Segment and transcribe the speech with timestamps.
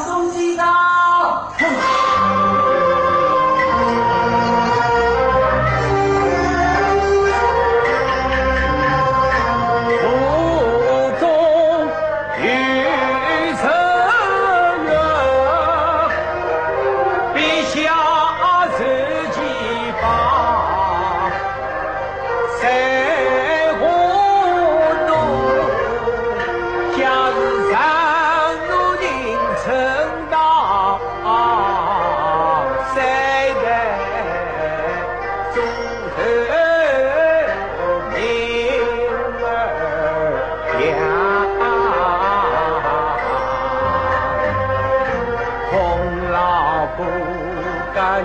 [0.00, 0.85] 送鸡蛋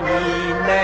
[0.04, 0.82] ni ne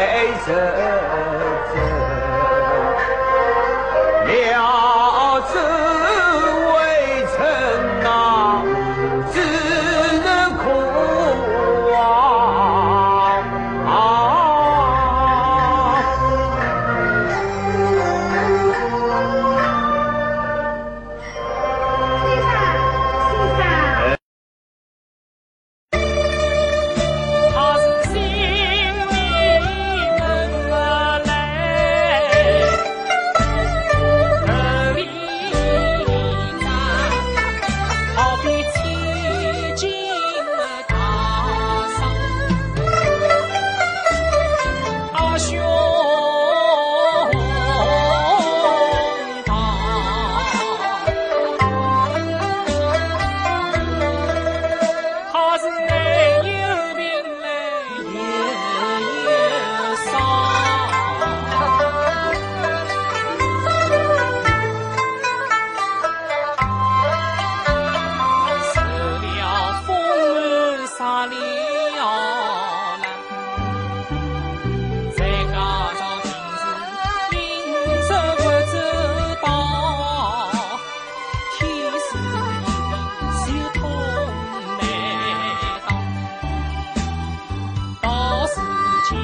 [89.09, 89.17] 情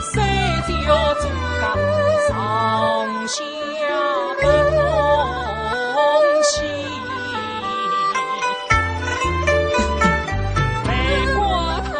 [0.00, 0.14] 深
[0.86, 1.22] 交缠，
[2.26, 2.32] 上
[3.28, 3.82] 下
[4.40, 4.42] 同
[6.42, 6.52] 心，
[10.86, 10.88] 难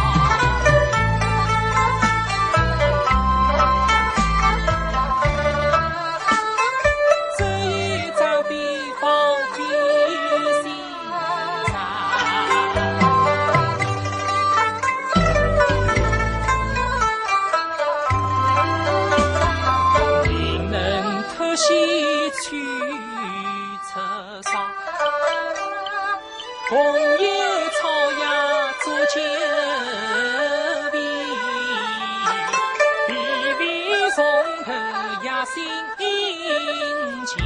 [37.28, 37.37] 将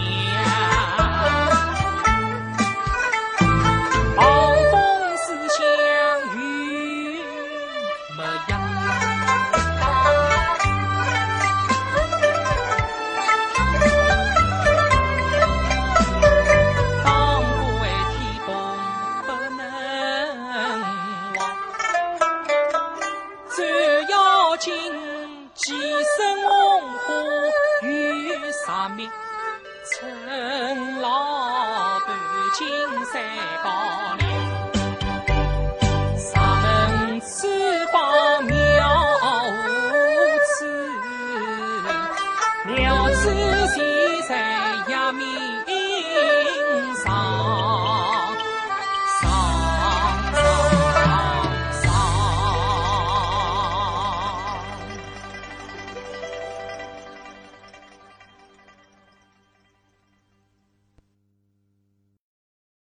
[4.15, 4.23] 报
[4.71, 4.73] 风
[5.17, 5.59] 思乡
[6.37, 6.39] 有
[8.15, 8.51] 模样
[17.03, 17.07] 当
[17.43, 17.45] 歌
[17.81, 17.83] 为
[18.13, 18.15] 体
[18.47, 18.49] 不
[19.57, 19.59] 能
[21.37, 21.41] 忘
[23.51, 23.59] 战
[24.09, 24.13] 友
[24.59, 24.63] 情
[25.55, 26.17] 寄生
[26.49, 26.51] 红
[26.99, 27.03] 火
[27.83, 27.89] 与
[28.65, 29.11] 杀命
[29.85, 32.17] 陈老板
[32.57, 32.69] 金
[33.13, 33.21] 山
[33.65, 33.82] 宝。